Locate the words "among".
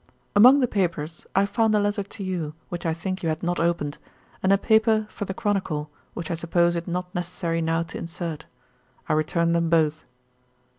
0.35-0.61